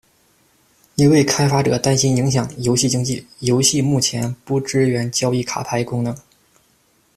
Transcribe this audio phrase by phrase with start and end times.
[0.95, 6.17] 因为开发者担心影响游戏经济，游戏目前不支援交易卡牌功能。